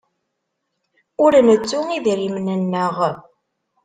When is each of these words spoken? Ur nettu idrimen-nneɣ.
Ur 1.23 1.33
nettu 1.47 1.79
idrimen-nneɣ. 1.97 2.95